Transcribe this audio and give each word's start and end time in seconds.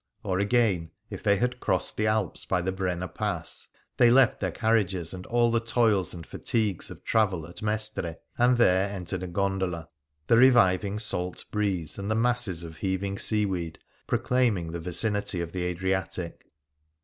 Or, 0.23 0.39
again, 0.39 0.89
if 1.11 1.21
they 1.21 1.37
had 1.37 1.59
crossed 1.59 1.95
the 1.95 2.07
Alps 2.07 2.43
by 2.43 2.63
the 2.63 2.71
Brenner 2.71 3.07
Pass, 3.07 3.67
they 3.97 4.09
left 4.09 4.39
their 4.39 4.49
carriages 4.49 5.13
and 5.13 5.27
all 5.27 5.51
the 5.51 5.59
toils 5.59 6.11
and 6.11 6.25
fatigues 6.25 6.89
of 6.89 7.03
travel 7.03 7.45
at 7.45 7.61
Mestre, 7.61 8.17
and 8.35 8.57
there 8.57 8.89
entered 8.89 9.21
a 9.21 9.27
gondola, 9.27 9.89
the 10.25 10.37
reviving 10.37 10.97
salt 10.97 11.45
breeze 11.51 11.99
and 11.99 12.09
the 12.09 12.15
masses 12.15 12.63
of 12.63 12.77
heaving 12.77 13.17
eeaweed 13.17 13.75
proclaiming 14.07 14.71
the 14.71 14.79
vicinity 14.79 15.39
of 15.39 15.51
the 15.51 15.61
Adriatic. 15.65 16.49